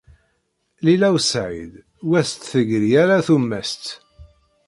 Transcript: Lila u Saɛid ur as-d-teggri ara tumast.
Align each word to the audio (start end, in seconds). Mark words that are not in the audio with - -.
Lila 0.83 1.07
u 1.17 1.19
Saɛid 1.31 1.73
ur 2.09 2.15
as-d-teggri 2.21 2.89
ara 3.01 3.25
tumast. 3.27 3.83